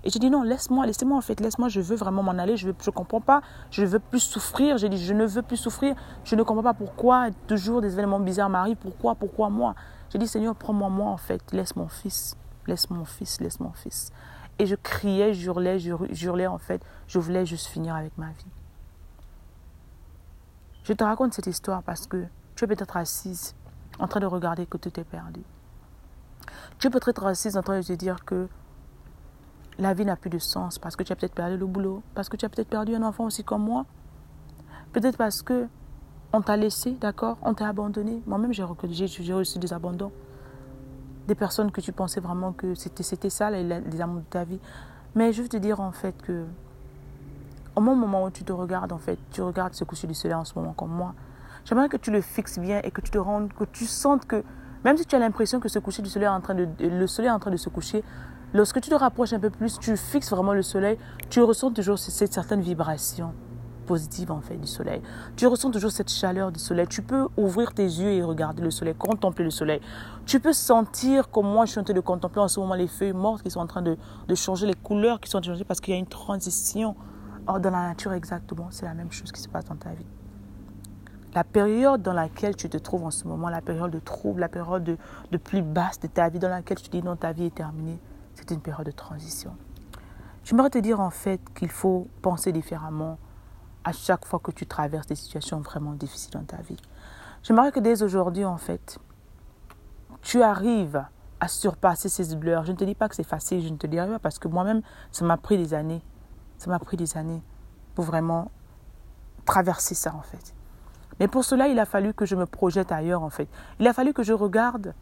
Et 0.04 0.10
j'ai 0.10 0.20
dit 0.20 0.30
non, 0.30 0.44
laisse-moi, 0.44 0.86
laissez-moi 0.86 1.18
en 1.18 1.20
fait, 1.20 1.40
laisse-moi, 1.40 1.68
je 1.68 1.80
veux 1.80 1.96
vraiment 1.96 2.22
m'en 2.22 2.38
aller, 2.38 2.56
je 2.56 2.68
ne 2.68 2.72
je 2.80 2.90
comprends 2.90 3.20
pas, 3.20 3.42
je 3.72 3.82
ne 3.82 3.88
veux 3.88 3.98
plus 3.98 4.20
souffrir. 4.20 4.78
J'ai 4.78 4.88
dit, 4.88 5.04
je 5.04 5.12
ne 5.12 5.26
veux 5.26 5.42
plus 5.42 5.56
souffrir, 5.56 5.96
je 6.22 6.36
ne 6.36 6.44
comprends 6.44 6.62
pas 6.62 6.74
pourquoi 6.74 7.32
toujours 7.48 7.80
des 7.80 7.94
événements 7.94 8.20
bizarres 8.20 8.48
m'arrivent, 8.48 8.76
pourquoi, 8.76 9.16
pourquoi 9.16 9.50
moi? 9.50 9.74
J'ai 10.10 10.20
dit, 10.20 10.28
Seigneur, 10.28 10.54
prends-moi 10.54 10.88
moi 10.88 11.10
en 11.10 11.16
fait, 11.16 11.42
laisse 11.52 11.74
mon 11.74 11.88
fils, 11.88 12.36
laisse 12.68 12.88
mon 12.88 13.04
fils, 13.04 13.40
laisse 13.40 13.58
mon 13.58 13.72
fils. 13.72 14.12
Et 14.60 14.66
je 14.66 14.76
criais, 14.76 15.34
je 15.34 15.46
hurlais, 15.46 15.80
je 15.80 16.26
hurlais 16.26 16.46
en 16.46 16.58
fait, 16.58 16.80
je 17.08 17.18
voulais 17.18 17.44
juste 17.44 17.66
finir 17.66 17.96
avec 17.96 18.16
ma 18.18 18.28
vie. 18.28 18.52
Je 20.84 20.92
te 20.92 21.02
raconte 21.02 21.34
cette 21.34 21.48
histoire 21.48 21.82
parce 21.82 22.06
que 22.06 22.24
tu 22.54 22.62
es 22.62 22.68
peut-être 22.68 22.96
assise 22.96 23.56
en 23.98 24.06
train 24.08 24.20
de 24.20 24.26
regarder 24.26 24.66
que 24.66 24.76
tout 24.76 24.98
est 25.00 25.04
perdu. 25.04 25.42
Tu 26.78 26.90
peux 26.90 27.00
être 27.06 27.24
assise 27.26 27.56
en 27.56 27.62
train 27.62 27.78
de 27.80 27.84
te 27.84 27.92
dire 27.92 28.24
que 28.24 28.48
la 29.78 29.94
vie 29.94 30.04
n'a 30.04 30.16
plus 30.16 30.30
de 30.30 30.38
sens 30.38 30.78
parce 30.78 30.96
que 30.96 31.02
tu 31.02 31.12
as 31.12 31.16
peut-être 31.16 31.34
perdu 31.34 31.56
le 31.56 31.66
boulot, 31.66 32.02
parce 32.14 32.28
que 32.28 32.36
tu 32.36 32.44
as 32.44 32.48
peut-être 32.48 32.68
perdu 32.68 32.94
un 32.94 33.02
enfant 33.02 33.24
aussi 33.24 33.44
comme 33.44 33.62
moi. 33.62 33.84
Peut-être 34.92 35.16
parce 35.16 35.42
que 35.42 35.66
on 36.32 36.42
t'a 36.42 36.56
laissé, 36.56 36.92
d'accord? 36.92 37.38
On 37.42 37.54
t'a 37.54 37.68
abandonné. 37.68 38.22
Moi-même, 38.26 38.52
j'ai 38.52 38.64
reçu 38.64 39.58
des 39.58 39.72
abandons. 39.72 40.12
Des 41.28 41.34
personnes 41.34 41.70
que 41.70 41.80
tu 41.80 41.92
pensais 41.92 42.20
vraiment 42.20 42.52
que 42.52 42.74
c'était 42.74 43.30
ça, 43.30 43.50
les, 43.50 43.62
les 43.62 44.00
amours 44.00 44.20
de 44.20 44.26
ta 44.26 44.44
vie. 44.44 44.60
Mais 45.14 45.32
je 45.32 45.42
veux 45.42 45.48
te 45.48 45.56
dire 45.56 45.80
en 45.80 45.92
fait 45.92 46.20
que 46.22 46.44
au 47.74 47.80
moment 47.80 48.24
où 48.24 48.30
tu 48.30 48.42
te 48.44 48.52
regardes, 48.52 48.92
en 48.92 48.98
fait, 48.98 49.18
tu 49.30 49.42
regardes 49.42 49.74
ce 49.74 49.84
coucher 49.84 50.06
du 50.06 50.14
soleil 50.14 50.34
en 50.34 50.44
ce 50.44 50.54
moment 50.58 50.72
comme 50.72 50.90
moi, 50.90 51.14
J'aimerais 51.66 51.88
que 51.88 51.96
tu 51.96 52.12
le 52.12 52.20
fixes 52.20 52.60
bien 52.60 52.80
et 52.84 52.92
que 52.92 53.00
tu 53.00 53.10
te 53.10 53.18
rendes, 53.18 53.52
que 53.52 53.64
tu 53.64 53.86
sentes 53.86 54.24
que, 54.24 54.44
même 54.84 54.96
si 54.96 55.04
tu 55.04 55.16
as 55.16 55.18
l'impression 55.18 55.58
que 55.58 55.68
ce 55.68 55.80
coucher 55.80 56.00
du 56.00 56.08
soleil 56.08 56.28
en 56.28 56.40
train 56.40 56.54
de, 56.54 56.68
le 56.78 57.06
soleil 57.08 57.28
est 57.28 57.32
en 57.32 57.40
train 57.40 57.50
de 57.50 57.56
se 57.56 57.68
coucher, 57.68 58.04
lorsque 58.54 58.80
tu 58.80 58.88
te 58.88 58.94
rapproches 58.94 59.32
un 59.32 59.40
peu 59.40 59.50
plus, 59.50 59.76
tu 59.80 59.96
fixes 59.96 60.30
vraiment 60.30 60.54
le 60.54 60.62
soleil, 60.62 60.96
tu 61.28 61.42
ressens 61.42 61.72
toujours 61.72 61.98
cette 61.98 62.32
certaine 62.32 62.60
vibration 62.60 63.34
positive 63.84 64.30
en 64.30 64.40
fait 64.40 64.56
du 64.56 64.68
soleil. 64.68 65.02
Tu 65.34 65.48
ressens 65.48 65.72
toujours 65.72 65.90
cette 65.90 66.10
chaleur 66.10 66.52
du 66.52 66.60
soleil. 66.60 66.86
Tu 66.86 67.02
peux 67.02 67.26
ouvrir 67.36 67.74
tes 67.74 67.84
yeux 67.84 68.12
et 68.12 68.22
regarder 68.22 68.62
le 68.62 68.70
soleil, 68.70 68.94
contempler 68.94 69.44
le 69.44 69.50
soleil. 69.50 69.80
Tu 70.24 70.38
peux 70.38 70.52
sentir 70.52 71.30
comme 71.30 71.46
moi 71.46 71.66
je 71.66 71.72
suis 71.72 71.80
en 71.80 71.84
train 71.84 71.94
de 71.94 72.00
contempler 72.00 72.42
en 72.42 72.48
ce 72.48 72.60
moment 72.60 72.74
les 72.74 72.86
feuilles 72.88 73.12
mortes 73.12 73.42
qui 73.42 73.50
sont 73.50 73.60
en 73.60 73.66
train 73.66 73.82
de, 73.82 73.96
de 74.28 74.34
changer, 74.36 74.66
les 74.68 74.74
couleurs 74.74 75.18
qui 75.18 75.28
sont 75.28 75.38
en 75.38 75.40
train 75.40 75.50
de 75.50 75.54
changer 75.56 75.64
parce 75.64 75.80
qu'il 75.80 75.94
y 75.94 75.96
a 75.96 76.00
une 76.00 76.06
transition 76.06 76.94
oh, 77.48 77.58
dans 77.58 77.70
la 77.70 77.88
nature 77.88 78.12
exactement. 78.12 78.68
C'est 78.70 78.86
la 78.86 78.94
même 78.94 79.10
chose 79.10 79.32
qui 79.32 79.40
se 79.40 79.48
passe 79.48 79.64
dans 79.64 79.76
ta 79.76 79.90
vie 79.90 80.06
la 81.36 81.44
période 81.44 82.00
dans 82.00 82.14
laquelle 82.14 82.56
tu 82.56 82.70
te 82.70 82.78
trouves 82.78 83.04
en 83.04 83.10
ce 83.10 83.28
moment, 83.28 83.50
la 83.50 83.60
période 83.60 83.90
de 83.90 83.98
trouble, 83.98 84.40
la 84.40 84.48
période 84.48 84.84
de, 85.30 85.36
plus 85.36 85.60
basse 85.60 86.00
de 86.00 86.06
ta 86.06 86.30
vie, 86.30 86.38
dans 86.38 86.48
laquelle 86.48 86.80
tu 86.80 86.88
dis 86.88 87.02
non, 87.02 87.14
ta 87.14 87.32
vie 87.32 87.44
est 87.44 87.54
terminée, 87.54 88.00
c'est 88.34 88.50
une 88.52 88.62
période 88.62 88.86
de 88.86 88.90
transition. 88.90 89.54
J'aimerais 90.44 90.70
te 90.70 90.78
dire 90.78 90.98
en 90.98 91.10
fait 91.10 91.42
qu'il 91.54 91.68
faut 91.68 92.08
penser 92.22 92.52
différemment 92.52 93.18
à 93.84 93.92
chaque 93.92 94.24
fois 94.24 94.38
que 94.38 94.50
tu 94.50 94.64
traverses 94.64 95.08
des 95.08 95.14
situations 95.14 95.60
vraiment 95.60 95.92
difficiles 95.92 96.32
dans 96.32 96.44
ta 96.44 96.56
vie. 96.62 96.78
J'aimerais 97.42 97.70
que 97.70 97.80
dès 97.80 98.02
aujourd'hui, 98.02 98.46
en 98.46 98.56
fait, 98.56 98.98
tu 100.22 100.42
arrives 100.42 101.04
à 101.38 101.48
surpasser 101.48 102.08
ces 102.08 102.34
douleurs. 102.34 102.64
Je 102.64 102.72
ne 102.72 102.78
te 102.78 102.84
dis 102.84 102.94
pas 102.94 103.10
que 103.10 103.14
c'est 103.14 103.22
facile, 103.22 103.62
je 103.62 103.68
ne 103.68 103.76
te 103.76 103.86
dirai 103.86 104.08
pas 104.08 104.18
parce 104.18 104.38
que 104.38 104.48
moi-même, 104.48 104.80
ça 105.12 105.26
m'a 105.26 105.36
pris 105.36 105.58
des 105.58 105.74
années 105.74 106.02
Ça 106.56 106.70
m'a 106.70 106.78
pris 106.78 106.96
des 106.96 107.18
années 107.18 107.42
pour 107.94 108.06
vraiment 108.06 108.50
traverser 109.44 109.94
ça 109.94 110.14
en 110.14 110.22
fait. 110.22 110.55
Mais 111.20 111.28
pour 111.28 111.44
cela, 111.44 111.68
il 111.68 111.78
a 111.78 111.86
fallu 111.86 112.12
que 112.12 112.26
je 112.26 112.36
me 112.36 112.46
projette 112.46 112.92
ailleurs 112.92 113.22
en 113.22 113.30
fait. 113.30 113.48
Il 113.80 113.86
a 113.86 113.92
fallu 113.92 114.12
que 114.12 114.22
je 114.22 114.32
regarde 114.32 114.94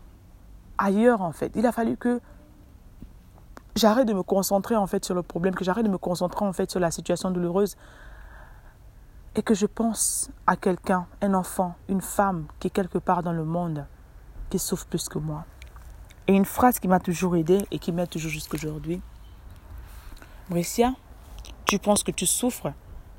ailleurs 0.78 1.22
en 1.22 1.32
fait. 1.32 1.52
Il 1.56 1.66
a 1.66 1.72
fallu 1.72 1.96
que 1.96 2.20
j'arrête 3.76 4.06
de 4.06 4.14
me 4.14 4.22
concentrer 4.22 4.76
en 4.76 4.86
fait 4.86 5.04
sur 5.04 5.14
le 5.14 5.22
problème, 5.22 5.54
que 5.54 5.64
j'arrête 5.64 5.84
de 5.84 5.90
me 5.90 5.98
concentrer 5.98 6.44
en 6.44 6.52
fait 6.52 6.70
sur 6.70 6.80
la 6.80 6.90
situation 6.90 7.30
douloureuse 7.30 7.76
et 9.36 9.42
que 9.42 9.54
je 9.54 9.66
pense 9.66 10.30
à 10.46 10.56
quelqu'un, 10.56 11.06
un 11.20 11.34
enfant, 11.34 11.74
une 11.88 12.00
femme 12.00 12.46
qui 12.60 12.68
est 12.68 12.70
quelque 12.70 12.98
part 12.98 13.22
dans 13.22 13.32
le 13.32 13.44
monde, 13.44 13.86
qui 14.50 14.58
souffre 14.58 14.86
plus 14.86 15.08
que 15.08 15.18
moi. 15.18 15.44
Et 16.28 16.34
une 16.34 16.44
phrase 16.44 16.78
qui 16.78 16.88
m'a 16.88 17.00
toujours 17.00 17.36
aidé 17.36 17.66
et 17.70 17.78
qui 17.78 17.92
m'aide 17.92 18.08
toujours 18.08 18.30
jusqu'aujourd'hui. 18.30 19.02
Brescia, 20.48 20.92
tu 21.64 21.78
penses 21.78 22.02
que 22.02 22.12
tu 22.12 22.26
souffres, 22.26 22.72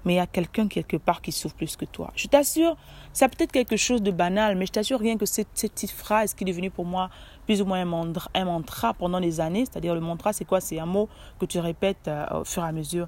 mais 0.05 0.13
il 0.13 0.17
y 0.17 0.19
a 0.19 0.27
quelqu'un 0.27 0.67
quelque 0.67 0.97
part 0.97 1.21
qui 1.21 1.31
souffre 1.31 1.55
plus 1.55 1.75
que 1.75 1.85
toi. 1.85 2.11
Je 2.15 2.27
t'assure, 2.27 2.77
ça 3.11 3.27
peut 3.27 3.43
être 3.43 3.51
quelque 3.51 3.75
chose 3.75 4.01
de 4.01 4.11
banal, 4.11 4.55
mais 4.55 4.65
je 4.65 4.71
t'assure 4.71 4.99
rien 4.99 5.17
que 5.17 5.25
cette, 5.25 5.49
petite 5.49 5.91
phrase 5.91 6.33
qui 6.33 6.43
est 6.43 6.47
devenue 6.47 6.71
pour 6.71 6.85
moi 6.85 7.09
plus 7.45 7.61
ou 7.61 7.65
moins 7.65 7.81
un 7.81 8.45
mantra, 8.45 8.93
pendant 8.93 9.19
des 9.19 9.39
années, 9.39 9.65
c'est-à-dire 9.65 9.93
le 9.93 10.01
mantra, 10.01 10.33
c'est 10.33 10.45
quoi? 10.45 10.61
C'est 10.61 10.79
un 10.79 10.85
mot 10.85 11.09
que 11.39 11.45
tu 11.45 11.59
répètes 11.59 12.07
euh, 12.07 12.41
au 12.41 12.43
fur 12.45 12.63
et 12.63 12.67
à 12.67 12.71
mesure 12.71 13.07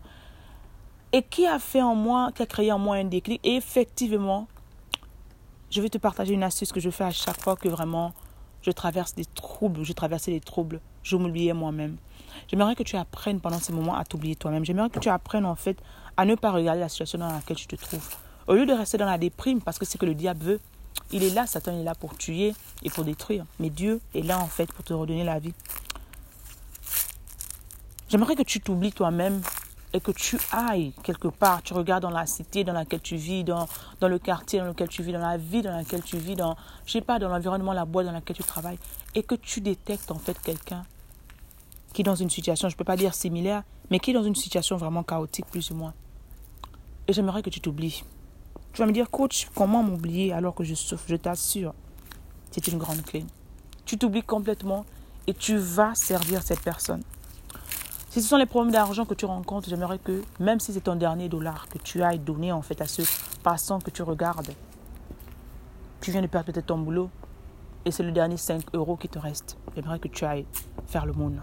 et 1.13 1.24
qui 1.24 1.46
a 1.48 1.60
fait 1.60 1.82
en 1.82 1.96
moi, 1.96 2.32
qui 2.36 2.44
a 2.44 2.46
créé 2.46 2.72
en 2.72 2.80
moi 2.80 2.98
un 2.98 3.06
déclic? 3.06 3.39
Et 3.44 3.56
effectivement, 3.56 4.48
je 5.70 5.82
vais 5.82 5.89
te 5.89 5.98
partager 5.98 6.34
une 6.34 6.44
astuce 6.44 6.72
que 6.72 6.80
je 6.80 6.89
fais 6.89 7.04
à 7.04 7.12
chaque 7.12 7.42
fois 7.42 7.56
que 7.56 7.70
vraiment 7.70 8.13
je 8.62 8.72
traverse 8.72 9.16
des 9.16 9.25
troubles, 9.25 9.84
je 9.84 9.94
traversais 9.94 10.32
des 10.32 10.39
troubles, 10.39 10.82
je 11.04 11.16
m'oubliais 11.16 11.54
moi-même. 11.54 11.98
J'aimerais 12.50 12.75
que 12.75 12.84
tu 12.84 12.96
apprennes 12.96 13.39
pendant 13.39 13.60
ces 13.60 13.74
moments 13.74 13.96
à 13.96 14.06
t'oublier 14.06 14.36
toi-même. 14.36 14.65
J'aimerais 14.65 14.89
que 14.89 15.00
tu 15.00 15.10
apprennes 15.10 15.46
en 15.46 15.56
fait 15.56 15.77
à 16.15 16.25
ne 16.25 16.36
pas 16.36 16.51
regarder 16.51 16.82
la 16.82 16.89
situation 16.89 17.20
dans 17.20 17.32
laquelle 17.32 17.58
tu 17.58 17.67
te 17.67 17.75
trouves. 17.75 18.15
Au 18.48 18.53
lieu 18.53 18.65
de 18.65 18.74
rester 18.74 18.98
dans 18.98 19.06
la 19.06 19.17
déprime, 19.17 19.62
parce 19.62 19.77
que 19.77 19.86
c'est 19.86 19.98
que 19.98 20.06
le 20.06 20.15
diable 20.15 20.44
veut, 20.44 20.60
il 21.12 21.24
est 21.24 21.34
là, 21.34 21.46
Satan 21.46 21.79
est 21.79 21.84
là 21.84 21.96
pour 21.96 22.17
tuer 22.17 22.53
et 22.84 22.89
pour 22.89 23.03
détruire. 23.03 23.46
Mais 23.60 23.70
Dieu 23.70 24.01
est 24.15 24.22
là 24.22 24.39
en 24.39 24.48
fait 24.48 24.72
pour 24.72 24.84
te 24.84 24.94
redonner 24.94 25.24
la 25.24 25.39
vie. 25.39 25.53
J'aimerais 28.10 28.36
que 28.36 28.44
tu 28.44 28.62
t'oublies 28.62 28.94
toi-même 28.94 29.41
et 29.94 30.00
que 30.00 30.12
tu 30.12 30.38
ailles 30.51 30.94
quelque 31.03 31.27
part, 31.27 31.62
tu 31.62 31.74
regardes 31.74 32.03
dans 32.03 32.10
la 32.10 32.25
cité 32.25 32.63
dans 32.63 32.74
laquelle 32.74 33.01
tu 33.01 33.15
vis, 33.15 33.44
dans, 33.44 33.67
dans 34.00 34.08
le 34.08 34.20
quartier 34.20 34.60
dans 34.60 34.65
lequel 34.65 34.88
tu 34.88 35.03
vis, 35.03 35.12
dans 35.12 35.20
la 35.20 35.38
vie 35.38 35.62
dans 35.62 35.75
laquelle 35.75 36.03
tu 36.03 36.17
vis, 36.17 36.36
dans, 36.36 36.56
je 36.86 36.94
sais 36.94 37.01
pas, 37.01 37.20
dans 37.20 37.29
l'environnement, 37.29 37.74
la 37.74 37.86
boîte 37.86 38.06
dans 38.06 38.12
laquelle 38.12 38.36
tu 38.36 38.44
travailles, 38.44 38.79
et 39.15 39.24
que 39.24 39.36
tu 39.36 39.62
détectes 39.62 40.12
en 40.12 40.20
fait 40.20 40.39
quelqu'un 40.41 40.84
qui 41.98 42.01
est 42.01 42.04
dans 42.04 42.13
une 42.13 42.30
situation, 42.30 42.70
je 42.70 42.75
ne 42.75 42.77
peux 42.77 42.84
pas 42.84 42.96
dire 42.96 43.16
similaire, 43.16 43.63
mais 43.89 43.98
qui 43.98 44.12
est 44.12 44.13
dans 44.13 44.22
une 44.22 44.36
situation 44.36 44.77
vraiment 44.77 45.01
chaotique 45.01 45.48
plus 45.48 45.72
ou 45.72 45.74
moins. 45.74 45.96
Et 47.08 47.13
j'aimerais 47.13 47.42
que 47.42 47.50
tu 47.50 47.60
t'oublies. 47.60 48.04
Tu 48.72 48.84
vas 48.84 48.86
me 48.86 48.92
dire, 48.92 49.10
coach, 49.10 49.48
comment 49.56 49.82
m'oublier 49.82 50.32
alors 50.32 50.54
que 50.54 50.63
je 50.63 50.75
souffre? 50.75 51.06
Je 51.08 51.16
t'assure, 51.16 51.74
c'est 52.51 52.68
une 52.68 52.77
grande 52.77 53.01
clé. 53.01 53.25
Tu 53.84 53.98
t'oublies 53.98 54.22
complètement 54.22 54.86
et 55.25 55.34
tu 55.34 55.58
vas 55.58 55.96
servir 55.96 56.44
cette 56.44 56.62
personne. 56.62 57.01
Si 58.12 58.22
ce 58.22 58.27
sont 58.27 58.38
les 58.38 58.46
problèmes 58.46 58.72
d'argent 58.72 59.06
que 59.06 59.16
tu 59.16 59.25
rencontres, 59.25 59.68
j'aimerais 59.68 59.98
que, 59.98 60.22
même 60.39 60.60
si 60.60 60.74
c'est 60.74 60.82
ton 60.82 60.98
dernier 60.98 61.30
dollar 61.30 61.68
que 61.68 61.80
tu 61.80 62.04
ailles 62.04 62.20
donner 62.20 62.51
en 62.51 62.62
fait 62.62 62.80
à 62.80 62.86
ce 62.86 63.01
passant 63.42 63.80
que 63.80 63.89
tu 63.89 64.04
regardes, 64.04 64.54
tu 66.01 66.12
viens 66.12 66.22
de 66.22 66.27
perdre 66.27 66.54
peut-être 66.54 66.68
ton 66.68 66.77
boulot 66.77 67.10
et 67.86 67.92
c'est 67.92 68.04
le 68.04 68.12
dernier 68.12 68.38
5 68.38 68.66
euros 68.75 68.98
qui 68.98 69.10
te 69.10 69.18
reste. 69.18 69.58
J'aimerais 69.74 69.98
que 69.98 70.10
tu 70.10 70.25
ailles 70.25 70.46
faire 70.86 71.08
le 71.08 71.13
monde. 71.13 71.39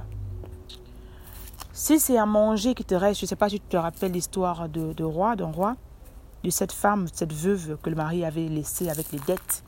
Si 1.77 1.99
c'est 1.99 2.17
à 2.17 2.25
manger 2.25 2.75
qui 2.75 2.85
te 2.85 2.95
reste, 2.95 3.19
je 3.19 3.27
ne 3.27 3.29
sais 3.29 3.37
pas 3.37 3.49
si 3.49 3.59
tu 3.59 3.67
te 3.67 3.77
rappelles 3.77 4.13
l'histoire 4.13 4.69
de, 4.69 5.03
roi, 5.03 5.35
d'un 5.35 5.51
roi, 5.51 5.75
de 6.45 6.51
cette 6.51 6.71
femme, 6.71 7.09
cette 7.13 7.33
veuve 7.33 7.77
que 7.83 7.91
le 7.91 7.97
mari 7.97 8.25
avait 8.25 8.47
laissée 8.47 8.89
avec 8.89 9.11
les 9.11 9.19
dettes 9.19 9.65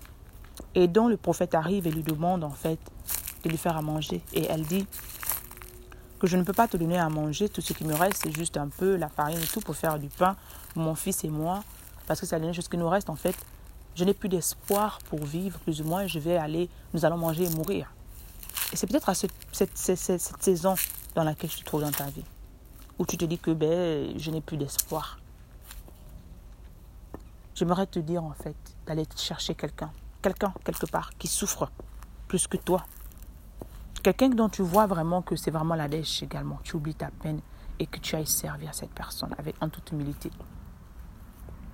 et 0.76 0.86
dont 0.86 1.08
le 1.08 1.16
prophète 1.16 1.54
arrive 1.54 1.88
et 1.88 1.90
lui 1.90 2.04
demande 2.04 2.44
en 2.44 2.50
fait 2.50 2.78
de 3.42 3.48
lui 3.50 3.58
faire 3.58 3.76
à 3.76 3.82
manger. 3.82 4.22
Et 4.32 4.44
elle 4.44 4.62
dit, 4.62 4.86
que 6.20 6.28
je 6.28 6.36
ne 6.36 6.44
peux 6.44 6.52
pas 6.52 6.68
te 6.68 6.76
donner 6.76 6.96
à 6.96 7.08
manger. 7.08 7.48
Tout 7.48 7.60
ce 7.60 7.72
qui 7.72 7.84
me 7.84 7.94
reste, 7.94 8.22
c'est 8.22 8.32
juste 8.32 8.56
un 8.56 8.68
peu 8.68 8.96
la 8.96 9.08
farine 9.08 9.38
et 9.38 9.46
tout 9.46 9.60
pour 9.60 9.76
faire 9.76 9.98
du 9.98 10.08
pain 10.08 10.36
mon 10.76 10.94
fils 10.94 11.24
et 11.24 11.28
moi. 11.28 11.62
Parce 12.06 12.20
que 12.20 12.26
c'est 12.26 12.36
la 12.36 12.40
dernière 12.40 12.54
chose 12.54 12.68
qui 12.68 12.76
nous 12.76 12.88
reste, 12.88 13.10
en 13.10 13.16
fait. 13.16 13.34
Je 13.96 14.04
n'ai 14.04 14.14
plus 14.14 14.28
d'espoir 14.28 14.98
pour 15.10 15.24
vivre, 15.24 15.58
plus 15.58 15.80
ou 15.80 15.84
moins. 15.84 16.06
Je 16.06 16.18
vais 16.18 16.36
aller, 16.36 16.68
nous 16.94 17.04
allons 17.04 17.16
manger 17.16 17.44
et 17.44 17.50
mourir. 17.50 17.92
Et 18.72 18.76
c'est 18.76 18.86
peut-être 18.86 19.08
à 19.08 19.14
cette, 19.14 19.32
saison 20.40 20.74
dans 21.16 21.24
laquelle 21.24 21.50
tu 21.50 21.60
te 21.60 21.64
trouves 21.64 21.80
dans 21.80 21.90
ta 21.90 22.04
vie. 22.04 22.24
Où 22.98 23.06
tu 23.06 23.16
te 23.16 23.24
dis 23.24 23.38
que 23.38 23.50
ben, 23.50 24.16
je 24.18 24.30
n'ai 24.30 24.40
plus 24.40 24.56
d'espoir. 24.56 25.18
J'aimerais 27.54 27.86
te 27.86 27.98
dire, 27.98 28.22
en 28.22 28.34
fait, 28.34 28.56
d'aller 28.86 29.06
chercher 29.16 29.54
quelqu'un. 29.54 29.90
Quelqu'un, 30.22 30.52
quelque 30.62 30.86
part, 30.86 31.10
qui 31.18 31.26
souffre 31.26 31.70
plus 32.28 32.46
que 32.46 32.58
toi 32.58 32.84
Quelqu'un 34.02 34.28
dont 34.28 34.48
tu 34.48 34.62
vois 34.62 34.86
vraiment 34.86 35.22
que 35.22 35.36
c'est 35.36 35.50
vraiment 35.50 35.74
la 35.74 35.88
dèche 35.88 36.22
également. 36.22 36.60
Tu 36.62 36.76
oublies 36.76 36.94
ta 36.94 37.10
peine 37.10 37.40
et 37.78 37.86
que 37.86 37.98
tu 37.98 38.14
ailles 38.14 38.26
servir 38.26 38.74
cette 38.74 38.92
personne 38.92 39.34
avec 39.38 39.56
en 39.60 39.68
toute 39.68 39.90
humilité. 39.92 40.30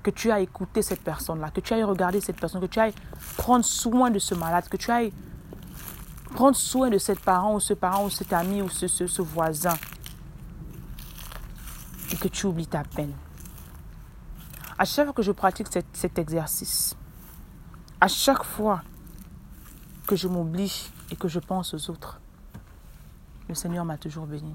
Que 0.02 0.10
tu 0.10 0.30
ailles 0.30 0.44
écouter 0.44 0.82
cette 0.82 1.02
personne-là, 1.02 1.50
que 1.50 1.60
tu 1.60 1.74
ailles 1.74 1.84
regarder 1.84 2.20
cette 2.20 2.40
personne, 2.40 2.60
que 2.60 2.66
tu 2.66 2.78
ailles 2.78 2.94
prendre 3.36 3.64
soin 3.64 4.10
de 4.10 4.18
ce 4.18 4.34
malade, 4.34 4.68
que 4.68 4.76
tu 4.76 4.90
ailles 4.90 5.12
prendre 6.32 6.56
soin 6.56 6.90
de 6.90 6.98
cette 6.98 7.20
parent 7.20 7.54
ou 7.54 7.60
ce 7.60 7.74
parent 7.74 8.04
ou 8.06 8.10
cet 8.10 8.32
ami 8.32 8.62
ou 8.62 8.68
ce, 8.68 8.86
ce, 8.88 9.22
voisin. 9.22 9.74
Et 12.10 12.16
que 12.16 12.28
tu 12.28 12.46
oublies 12.46 12.66
ta 12.66 12.82
peine. 12.82 13.12
À 14.78 14.84
chaque 14.84 15.06
fois 15.06 15.14
que 15.14 15.22
je 15.22 15.32
pratique 15.32 15.68
cet 15.92 16.18
exercice, 16.18 16.96
à 18.00 18.08
chaque 18.08 18.42
fois 18.42 18.82
que 20.06 20.16
je 20.16 20.28
m'oublie 20.28 20.90
et 21.10 21.16
que 21.16 21.28
je 21.28 21.38
pense 21.38 21.74
aux 21.74 21.90
autres, 21.90 22.20
le 23.48 23.54
Seigneur 23.54 23.84
m'a 23.84 23.96
toujours 23.96 24.26
béni. 24.26 24.54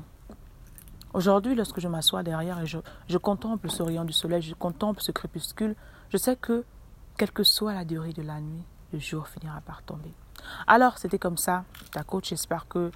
Aujourd'hui, 1.14 1.56
lorsque 1.56 1.80
je 1.80 1.88
m'assois 1.88 2.24
derrière 2.24 2.60
et 2.60 2.68
je, 2.68 2.78
je, 3.08 3.18
contemple 3.18 3.70
ce 3.70 3.82
rayon 3.82 4.04
du 4.04 4.14
soleil, 4.14 4.42
je 4.42 4.54
contemple 4.54 5.02
ce 5.02 5.12
crépuscule, 5.12 5.76
je 6.10 6.18
sais 6.18 6.36
que, 6.36 6.66
quelle 7.18 7.32
que 7.32 7.44
soit 7.44 7.74
la 7.74 7.86
durée 7.86 8.14
de 8.14 8.22
la 8.22 8.42
nuit, 8.42 8.64
le 8.94 9.00
jour 9.00 9.28
finira 9.28 9.62
par 9.62 9.84
tomber. 9.84 10.14
Alors, 10.68 10.98
c'était 10.98 11.20
comme 11.20 11.38
ça, 11.38 11.66
ta 11.92 12.04
coach. 12.04 12.30
J'espère 12.30 12.68
que 12.68 12.92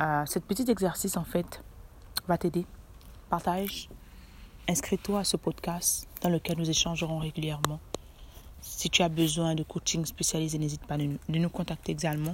euh, 0.00 0.26
cet 0.26 0.44
petit 0.44 0.70
exercice, 0.70 1.16
en 1.16 1.24
fait, 1.24 1.62
va 2.28 2.38
t'aider. 2.38 2.66
Partage, 3.28 3.88
inscris-toi 4.68 5.20
à 5.20 5.24
ce 5.24 5.36
podcast 5.36 6.06
dans 6.20 6.28
lequel 6.28 6.58
nous 6.58 6.68
échangerons 6.68 7.18
régulièrement. 7.18 7.80
Si 8.60 8.88
tu 8.88 9.02
as 9.02 9.08
besoin 9.08 9.54
de 9.54 9.62
coaching 9.62 10.04
spécialisé, 10.06 10.58
n'hésite 10.58 10.86
pas 10.86 10.96
de 10.96 11.18
nous 11.28 11.50
contacter 11.50 11.92
également. 11.92 12.32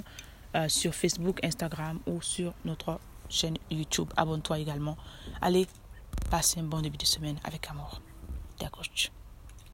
Euh, 0.57 0.69
sur 0.69 0.95
Facebook, 0.95 1.38
Instagram 1.45 2.00
ou 2.07 2.21
sur 2.21 2.52
notre 2.64 2.99
chaîne 3.28 3.57
YouTube. 3.71 4.09
Abonne-toi 4.16 4.59
également. 4.59 4.97
Allez, 5.40 5.66
passe 6.28 6.57
un 6.59 6.64
bon 6.64 6.80
début 6.80 6.99
de 6.99 7.07
semaine 7.07 7.38
avec 7.45 7.71
amour. 7.71 8.00
Ta 8.59 8.69
coach. 8.69 9.12